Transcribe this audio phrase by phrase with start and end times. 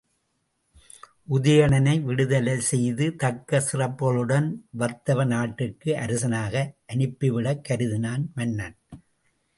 [1.29, 4.49] உதயணனை விடுதலை செய்து தக்க சிறப்புக்களுடன்
[4.79, 8.77] வத்தவ நாட்டிற்கு அரசனாக அனுப்பிவிடக் கருதினான் மன்னன்.